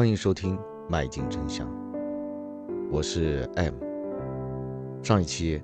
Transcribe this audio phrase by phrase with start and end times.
[0.00, 0.56] 欢迎收听
[0.88, 1.68] 《迈进真相》，
[2.90, 3.74] 我是 M。
[5.02, 5.62] 上一期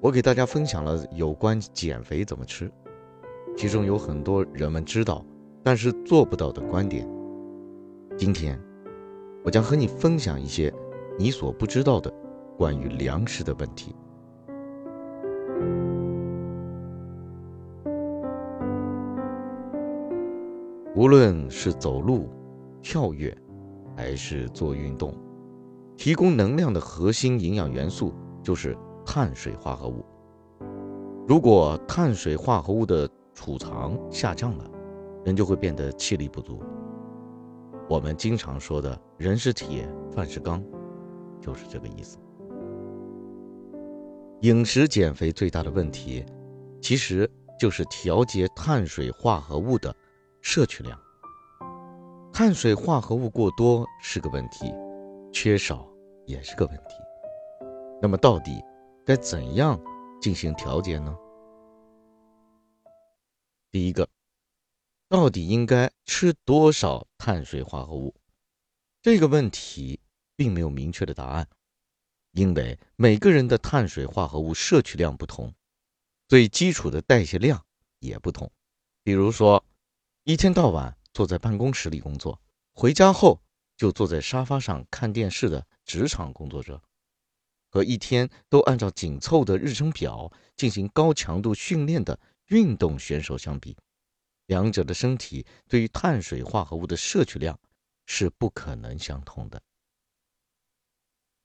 [0.00, 2.70] 我给大家分享了有关减肥怎么吃，
[3.56, 5.26] 其中有很多人们知道
[5.60, 7.04] 但是做不到的观点。
[8.16, 8.56] 今天
[9.42, 10.72] 我将和你分享一些
[11.18, 12.08] 你所不知道的
[12.56, 13.92] 关于粮食的问题。
[20.94, 22.28] 无论是走路、
[22.82, 23.36] 跳跃，
[23.96, 25.14] 还是做运动，
[25.96, 30.04] 提供能量的核心营养元素就是碳水化合物。
[31.26, 34.70] 如果碳水化合物的储藏下降了，
[35.24, 36.60] 人就会变得气力不足。
[37.88, 40.62] 我们经常说的“人是铁，饭是钢”，
[41.40, 42.18] 就是这个意思。
[44.40, 46.24] 饮食减肥最大的问题，
[46.80, 49.94] 其实就是调节碳水化合物的。
[50.44, 50.98] 摄取量，
[52.34, 54.72] 碳水化合物过多是个问题，
[55.34, 55.86] 缺少
[56.26, 56.94] 也是个问题。
[58.00, 58.64] 那么到底
[59.04, 59.78] 该怎样
[60.18, 61.14] 进行调节呢？
[63.70, 64.08] 第一个，
[65.10, 68.14] 到底应该吃多少碳水化合物？
[69.02, 70.00] 这个问题
[70.34, 71.46] 并没有明确的答案，
[72.32, 75.52] 因为每个人的碳水化合物摄取量不同，
[76.28, 77.62] 最基础的代谢量
[77.98, 78.50] 也不同。
[79.02, 79.62] 比如说。
[80.24, 82.40] 一天到晚坐在办公室里工作，
[82.72, 83.42] 回家后
[83.76, 86.82] 就坐在沙发上看电视的职场工作者，
[87.68, 93.76] 和一天都按照紧凑的日程表进行高强度训练的运动选手相比，
[94.46, 97.58] 两者的身体对于碳水化合物的摄取量
[98.06, 99.62] 是不可能相同的。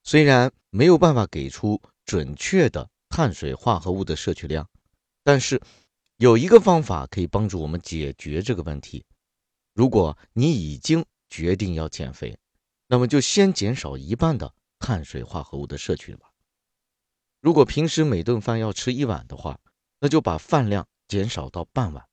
[0.04, 4.70] 虽然没有办法给出准确的碳水化合物的摄取量，
[5.24, 5.62] 但是。
[6.20, 9.06] 有一个方法可以帮助我们解决这个问题。
[9.78, 12.40] 如果你已经决定要减肥，
[12.88, 16.32] 那么就先减少一半的碳水化合物的摄取吧。
[17.42, 19.60] 如果平时每顿饭要吃一碗的话，
[20.00, 22.04] 那就把饭量减少到半碗。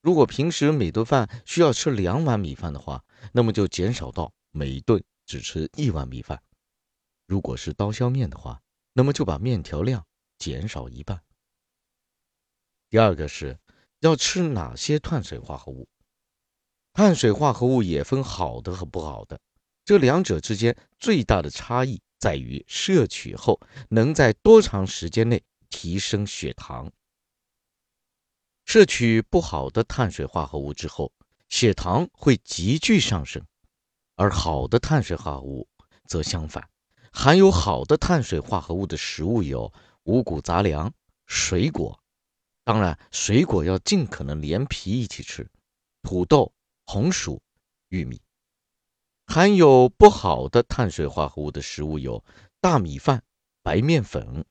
[0.00, 6.42] 如果平时每顿饭需要吃两碗米饭的话，那么就减少到每顿只吃一碗米饭。
[7.26, 8.62] 如果是刀削面的话，
[8.94, 10.06] 那么就把面条量
[10.38, 11.20] 减少一半。
[12.88, 13.58] 第二个是
[14.00, 15.86] 要吃哪些碳水化合物？
[16.96, 19.38] 碳水化合物也分好的和不好的，
[19.84, 26.90] 这两者之间最大的差异在于摄取后能在多长时间内提升血糖。
[28.64, 31.12] 摄取不好的碳水化合物之后，
[31.50, 33.44] 血糖会急剧上升，
[34.14, 35.68] 而好的碳水化合物
[36.06, 36.66] 则相反。
[37.12, 39.70] 含有好的碳水化合物的食物有
[40.04, 40.90] 五谷杂粮、
[41.26, 42.00] 水果。
[42.64, 45.46] 当然，水果要尽可能连皮一起吃，
[46.00, 46.50] 土豆、
[46.86, 47.42] 红薯、
[47.88, 48.22] 玉米。
[49.26, 52.24] 含有不好的碳水化合物的食物有
[52.60, 53.22] 大米饭、
[53.62, 54.44] 白面粉。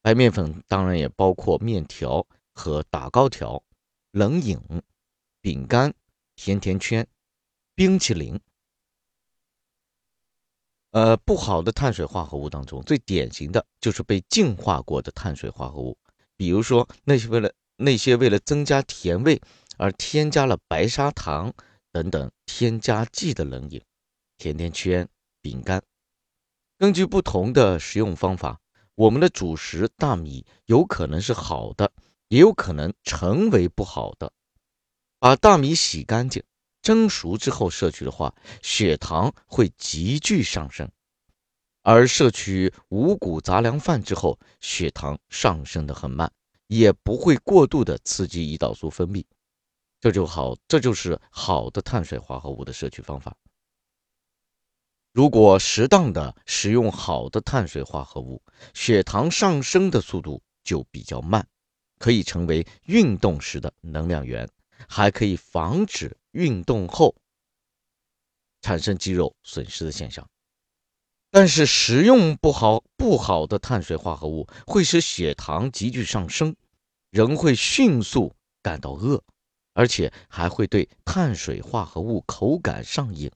[0.00, 3.62] 白面粉当然也包括面条和打糕条、
[4.12, 4.58] 冷饮、
[5.40, 5.92] 饼干、
[6.36, 7.06] 甜甜圈、
[7.74, 8.40] 冰淇淋。
[10.92, 15.98] 呃，不好的碳水化合物当中，最典型的就是被净化过的碳水化合物。
[16.36, 19.40] 比如说，那些为了那些为了增加甜味
[19.80, 21.54] 而添加了白砂糖
[21.90, 23.82] 等等添加剂的冷饮、
[24.36, 25.08] 甜甜圈、
[25.40, 25.82] 饼干，
[26.76, 28.60] 根据不同的食用方法，
[28.94, 31.90] 我们的主食大米有可能是好的，
[32.28, 34.30] 也有可能成为不好的。
[35.18, 36.42] 把大米洗干净、
[36.82, 40.90] 蒸熟之后摄取的话，血糖会急剧上升。
[41.82, 46.30] 而摄取五谷杂粮饭之后，血糖上升的很慢，
[46.66, 49.24] 也不会过度的刺激胰岛素分泌，
[50.00, 53.36] 这就好，这就是好的碳水化合物的摄取方法。
[55.12, 58.40] 如果适当的食用好的碳水化合物，
[58.72, 61.46] 血糖上升的速度就比较慢，
[61.98, 64.48] 可以成为运动时的能量源，
[64.88, 67.14] 还可以防止运动后
[68.62, 70.26] 产生肌肉损失的现象。
[71.32, 76.54] 但是食用不好不好的碳水化合物会使血糖急剧上升，
[77.10, 79.22] 人会迅速感到饿，
[79.72, 83.30] 而且还会对碳水化合物口感上瘾。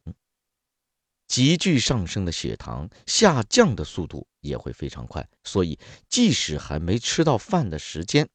[1.26, 5.78] 急剧上升的血糖下降的速度也会非常快，所以
[6.08, 8.28] 即使还没吃到饭的时间，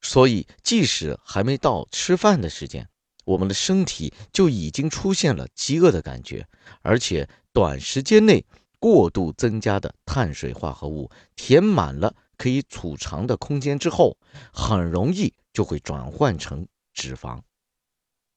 [0.00, 2.88] 所以即使还没到吃饭的时间。
[3.24, 6.46] 我们的身体就已经出现了饥饿的感觉，
[6.82, 8.44] 而且短时间内
[8.78, 14.16] 过度增加的碳水化合物填满了可以储藏的空间之后，
[14.52, 17.40] 很容易就会转换成脂肪。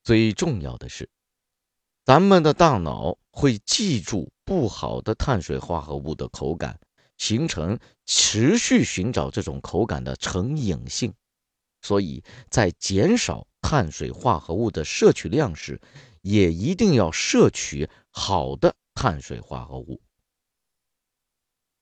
[0.06, 1.10] 最重要的是，
[2.06, 6.80] 咱们的大脑会记住不好的碳水化合物的口感，
[7.18, 11.14] 形成持续寻找这种口感的成瘾性。
[11.82, 15.82] 所以在减少碳水化合物的摄取量时，
[16.22, 20.02] 也一定要摄取好的碳水化合物。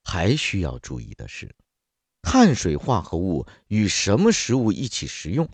[0.03, 1.55] 还需要注意的是，
[2.29, 5.47] 碳水化合物与什么食物一起食用，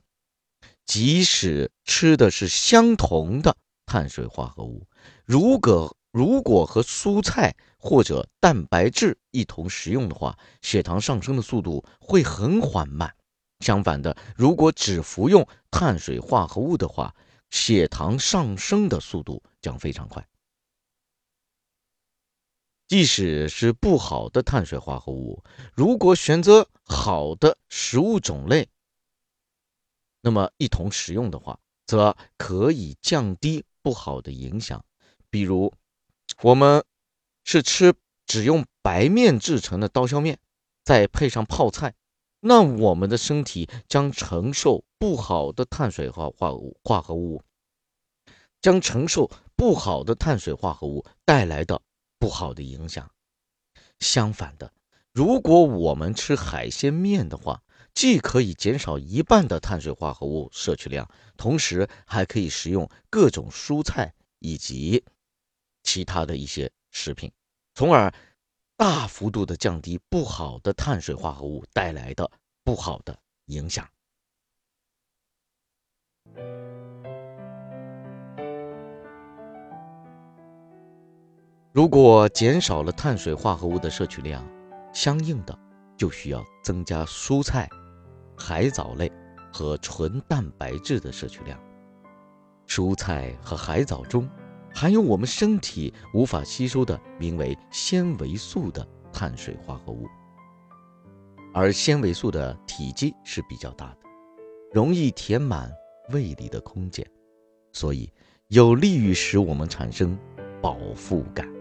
[0.88, 3.56] 即使吃的是相同的
[3.86, 4.88] 碳水化合物，
[5.24, 13.14] 如果如果和蔬菜或者蛋白质一同食用的话，血糖上升的速度会很缓慢。
[13.60, 17.14] 相反的，如果只服用碳水化合物的话，
[17.52, 20.26] 血糖上升的速度将非常快。
[22.88, 25.44] 即使是不好的碳水化合物，
[25.74, 28.70] 如果选择好的食物种类，
[30.22, 34.86] 那么一同食用的话，则可以降低不好的影响。
[35.30, 35.74] 比如，
[36.42, 36.84] 我们
[37.44, 37.94] 是吃
[38.28, 40.38] 只用白面制成的刀削面，
[40.84, 41.96] 再配上泡菜，
[42.42, 47.42] 那我们的身体将承受不好的碳水化化物化合物，
[48.62, 51.82] 将承受不好的碳水化合物带来的。
[52.24, 53.12] 不好的影响。
[54.00, 54.72] 相反的，
[55.12, 57.62] 如果我们吃海鲜面的话，
[57.94, 61.06] 既可以减少一半的碳水化合物摄取量，
[61.36, 65.04] 同时还可以食用各种蔬菜以及
[65.84, 67.30] 其他的一些食品，
[67.74, 68.14] 从而
[68.78, 72.32] 大幅度的降低不好的碳水化合物带来的
[72.64, 73.86] 不好的影响。
[81.74, 84.48] 如果减少了碳水化合物的摄取量，
[84.94, 85.58] 相应的
[85.98, 87.68] 就需要增加蔬菜、
[88.38, 89.12] 海藻类
[89.52, 91.60] 和纯蛋白质的摄取量。
[92.68, 94.30] 蔬菜和海藻中
[94.72, 100.06] 含有我们身体无法吸收的名为纤维素的碳水化合物，
[101.56, 103.98] 而纤维素的体积是比较大的，
[104.72, 105.72] 容易填满
[106.12, 107.04] 胃里的空间，
[107.72, 108.14] 所以
[108.50, 110.16] 有利于使我们产生
[110.62, 111.52] 饱腹感。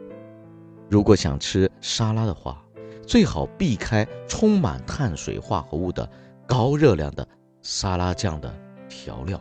[0.93, 2.63] 如果想吃沙拉的话，
[3.07, 6.07] 最好避开充满碳水化合物的
[6.47, 7.27] 高热量的
[7.63, 8.55] 沙拉酱的
[8.91, 9.41] 调料。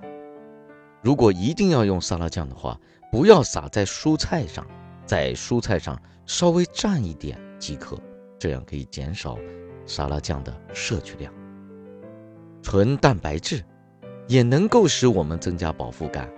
[1.01, 2.79] 如果一定要用沙拉酱的话，
[3.11, 4.65] 不要撒在蔬菜上，
[5.05, 7.99] 在蔬菜上稍微蘸一点即可，
[8.39, 9.37] 这样可以减少
[9.85, 11.33] 沙拉酱的摄取量。
[12.61, 13.61] 纯蛋白质
[14.25, 16.31] 也能够使我们增加饱腹感。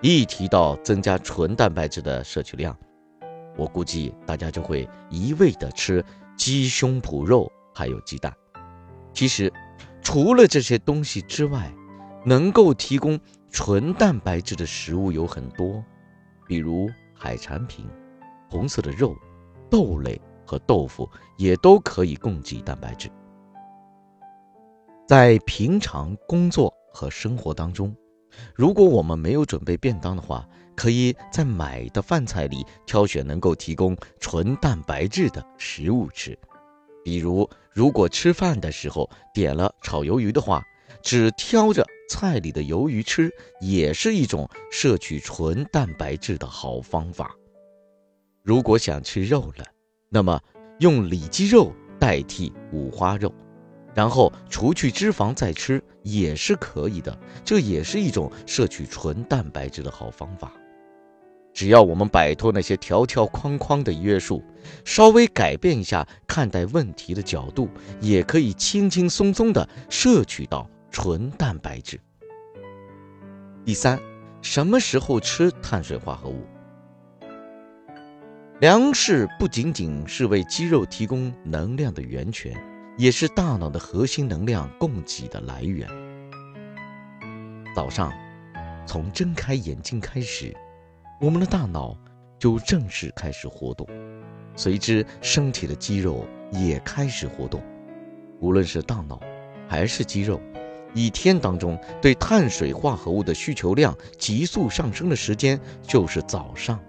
[0.00, 2.78] 一提到增加纯蛋白质的摄取量，
[3.56, 6.04] 我估计大家就会一味的吃
[6.36, 8.34] 鸡胸脯肉，还有鸡蛋。
[9.12, 9.52] 其实，
[10.02, 11.72] 除了这些东西之外，
[12.24, 13.18] 能够提供
[13.50, 15.84] 纯蛋白质的食物有很多，
[16.46, 17.86] 比如海产品、
[18.48, 19.14] 红色的肉、
[19.68, 23.10] 豆类和豆腐也都可以供给蛋白质。
[25.06, 27.94] 在平常工作和生活当中，
[28.54, 30.48] 如果我们没有准备便当的话，
[30.80, 36.38] 可以在买的饭菜里挑选能够提供纯蛋白质的食物吃，
[37.04, 40.64] 比如如果吃饭的时候点了炒鱿鱼的话，
[41.02, 47.36] 只挑着菜里的鱿鱼吃，也是一种摄取纯蛋白质的好方法。
[48.42, 49.64] 如果想吃肉了，
[50.08, 50.40] 那么
[50.78, 53.30] 用里脊肉代替五花肉，
[53.94, 60.50] 然后除去脂肪再吃也是可以的，这也是一种摄取纯蛋白质的好方法。
[61.52, 64.42] 只要我们摆脱那些条条框框的约束，
[64.84, 67.68] 稍微改变一下看待问题的角度，
[68.00, 72.00] 也可以轻轻松松地摄取到纯蛋白质。
[73.64, 74.00] 第三，
[74.40, 76.46] 什么时候吃碳水化合物？
[78.60, 82.54] 粮食不仅仅是为肌肉提供能量的源泉，
[82.96, 85.88] 也是大脑的核心能量供给的来源。
[87.74, 88.12] 早上，
[88.86, 90.54] 从睁开眼睛开始。
[91.20, 91.94] 我们的大脑
[92.38, 93.86] 就正式开始活动，
[94.56, 97.62] 随之身体的肌肉也开始活动。
[98.40, 99.20] 无论是大脑
[99.68, 100.40] 还是肌肉，
[100.94, 106.80] 一天当中对碳水化合物的需求量急速上升的时间就是早上。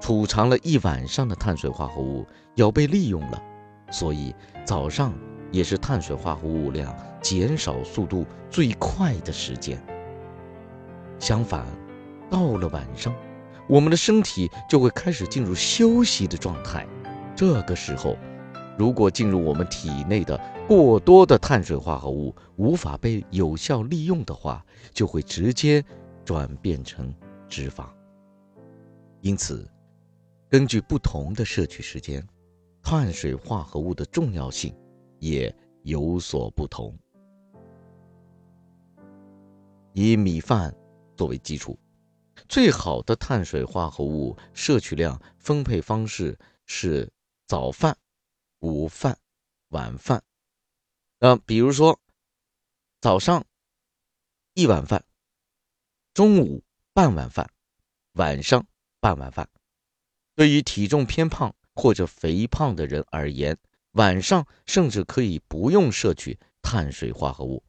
[0.00, 3.42] 储藏了一晚上的碳水化合物要被利用了，
[3.90, 4.34] 所以
[4.64, 5.12] 早上
[5.52, 9.78] 也是碳水化合物量减少速度最快的时间。
[11.18, 11.66] 相反。
[12.30, 13.12] 到了晚上，
[13.68, 16.86] 我们的身体就会开始进入休息的状态。
[17.34, 18.16] 这个时候，
[18.78, 25.84] 如果进入我们体内的过多的碳水化合物无法被有效利用的话，就会直接
[26.24, 27.12] 转变成
[27.48, 27.86] 脂肪。
[29.20, 29.68] 因此，
[30.48, 32.26] 根据不同的摄取时间，
[32.82, 34.74] 碳水化合物的重要性
[35.18, 36.96] 也有所不同。
[39.92, 40.72] 以米饭
[41.16, 41.78] 作为基础，
[42.50, 47.08] 最好的碳水化合物摄取量分配方式是
[47.46, 47.96] 早饭、
[48.58, 49.16] 午饭、
[49.68, 50.20] 晚饭。
[51.20, 52.00] 呃，比如说，
[53.00, 53.46] 早上
[54.54, 55.04] 一碗饭，
[56.12, 57.48] 中午半碗饭，
[58.14, 58.66] 晚上
[58.98, 59.48] 半碗饭。
[60.34, 63.56] 对于体重偏胖或者肥胖的人而言，
[63.92, 67.62] 晚上甚至可以不用摄取碳水化合物。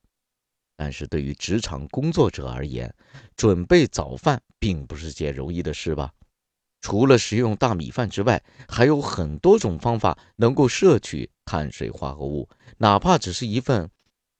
[0.82, 2.92] 但是对于职场工作者而言，
[3.36, 6.12] 准备早饭并不是件容易的事吧？
[6.80, 13.92] 除了食用大米饭之外，还有很多种方法能够摄取碳水化合物，哪怕只是一份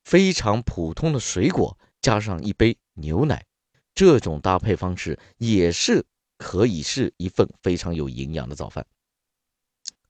[0.04, 3.46] 非常普通的水果，加上一杯牛奶，
[3.94, 6.04] 这种搭配方式也是
[6.40, 8.84] 可以是一份非常有营养的早饭。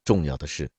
[0.05, 0.71] 重要的是，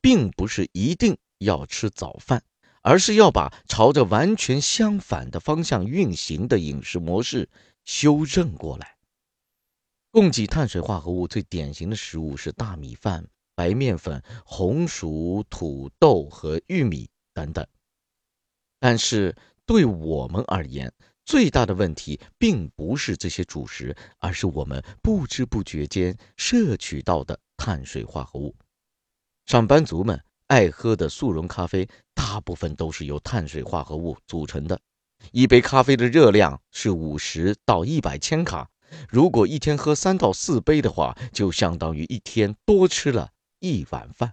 [0.00, 2.42] 并不是一定要吃早饭，
[2.82, 7.48] 而是要把朝着完全相反的方向运行的饮食模式
[7.84, 8.96] 修正过来。
[10.10, 17.66] 供给碳水化合物最典型的食物是大米饭、白面粉、红薯、土豆和玉米等等。
[18.80, 20.92] 但是对我们而言，
[21.26, 28.56] 最大的问题并不是这些主食，而是我们不知不觉间摄取到的碳水化合物。
[29.44, 34.80] 上班族们爱喝的速溶咖啡，大部分都是由碳水化合物组成的。
[35.30, 38.70] 一杯咖啡的热量是五十到一百千卡。
[39.10, 44.32] 如果一天喝三到四杯的话，就相当于一天多吃了一碗饭。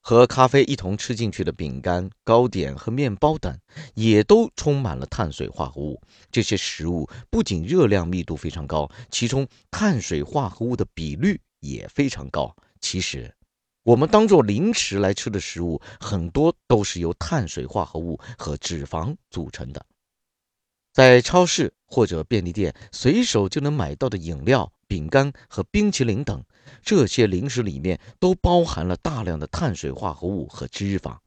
[0.00, 3.58] 和咖啡一同吃进去的饼干、糕点和面包等，
[3.94, 6.00] 也都充满了碳水化合物。
[6.30, 12.54] 这些食物不仅热量密度非常高，其中碳水化合物的比率也非常高。
[12.80, 13.34] 其实，
[13.84, 19.84] 我们当做零食来吃的食物，很多都是由碳水化合物和脂肪组成的。
[20.94, 26.42] 在超市或者便利店随手就能买到的饮料、饼干和冰淇淋等
[26.82, 31.18] 这些零食里面，都包含了大量的碳水化合物和脂肪。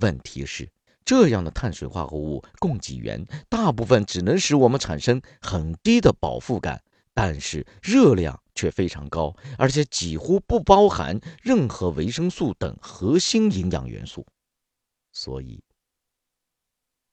[0.00, 0.68] 问题是，
[1.02, 6.82] 这样的碳水化合物供给源大部分只能使我们产生很低的饱腹感，
[7.14, 14.26] 但是热量却非常高，而且几乎不包含任何维生素等核心营养元素。
[15.12, 15.62] 所以。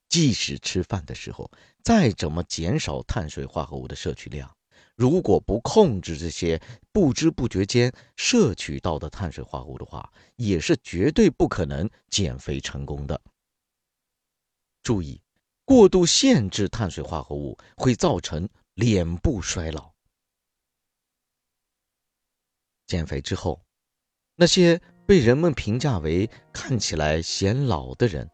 [0.10, 1.52] 即使吃饭的时候
[1.84, 4.50] 再怎么减少碳水化合物的摄取量，
[4.96, 6.62] 如果不控制这些
[6.94, 13.20] 不知不觉间摄取到的碳水化合物的话，也是绝对不可能减肥成功的。
[14.82, 15.22] 注意，
[15.66, 19.97] 过度限制碳水化合物会造成脸部衰老。
[22.88, 23.62] 减肥之后，
[24.36, 28.28] 那些被人们评价为看起来显老的人，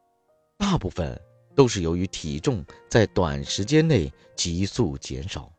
[0.58, 1.20] 大部分。
[1.56, 5.54] 都是由于体重在短时间内急速减少，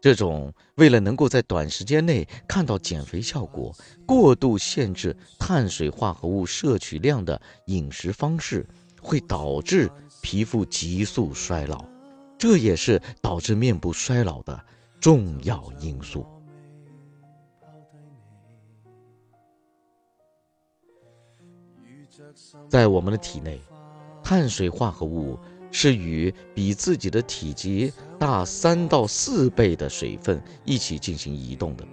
[0.00, 3.72] 这种为了能够在短时间内看到减肥效果，
[4.04, 8.66] 过度限制碳水化合物摄取量的饮食方式，
[9.00, 9.88] 会导致
[10.20, 11.84] 皮肤急速衰老，
[12.36, 14.60] 这也是导致面部衰老的
[15.00, 16.26] 重要因素。
[22.68, 23.60] 在我们的体内。
[24.22, 25.38] 碳水化合物
[25.70, 31.86] 是与比自己的体积大三到四倍的水分一起进行移动的。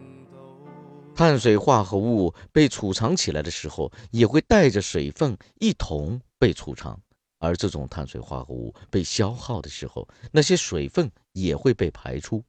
[1.13, 6.95] 碳水化合物被储藏起来的时候，也会带着水分一同被储藏；
[7.37, 12.41] 而这种碳水化合物被消耗的时候，那些水分也会被排出。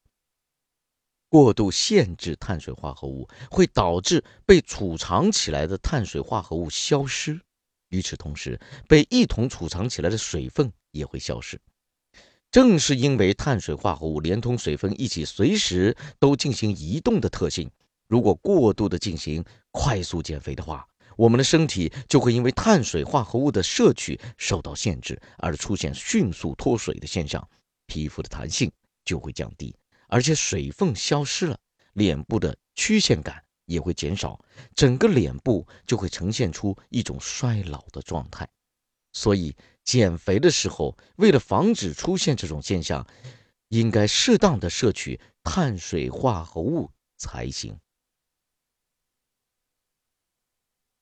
[1.29, 7.41] 过度限制碳水化合物会导致被储藏起来的碳水化合物消失。
[7.93, 8.59] 与此同时，
[8.89, 11.61] 被一同储藏起来的水分也会消失。
[12.51, 17.71] 正是因为碳水化合物连同水分一起随时都进行移动的特性，
[18.09, 27.47] 如果过度的进行快速减肥的话，我们的身体就会因为碳水化合物的摄取受到限制而出现迅速脱水的现象，
[27.87, 28.71] 皮肤的弹性
[29.05, 29.75] 就会降低，
[30.09, 31.59] 而且水分消失了，
[31.93, 33.43] 脸部的曲线感。
[33.73, 34.39] 也会减少，
[34.75, 38.49] 整个脸部就会呈现出一种衰老的状态。
[39.13, 43.07] 所以减肥的时候，为了防止出现这种现象，
[43.69, 47.77] 应该适当的摄取碳水化合物才行。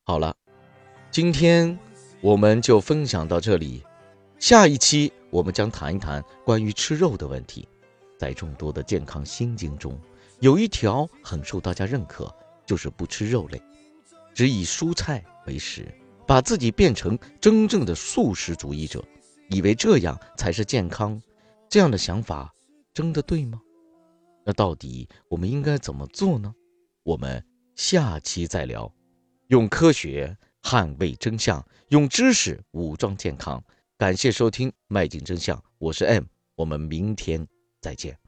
[0.05, 0.37] 好了，
[1.11, 1.79] 今天
[2.21, 3.85] 我们就分享到这里，
[4.39, 7.69] 下一期我们将谈一谈关于吃肉的问题。
[8.19, 9.99] 在众多的健康心经中，
[10.41, 12.35] 有一条很受大家认可，
[12.71, 13.61] 就是不吃肉类，
[14.33, 15.93] 只以蔬菜为食，
[16.25, 19.05] 把自己变成真正的素食主义者，
[19.49, 21.21] 以为这样才是健康。
[21.69, 22.55] 这样的想法
[22.95, 23.61] 真的对吗？
[24.45, 26.55] 那到底我们应该怎么做呢？
[27.03, 28.89] 我们下期再聊。
[29.49, 33.61] 用科学捍卫真相，用知识武装健康。
[33.99, 36.23] 感谢收听《迈进真相》，我是 M，
[36.55, 37.45] 我们明天
[37.81, 38.20] 再见。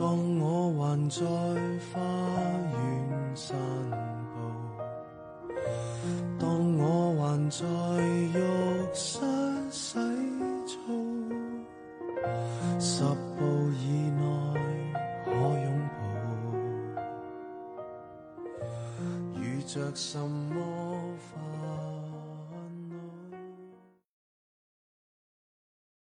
[0.00, 1.24] 当我还在
[1.78, 2.19] 发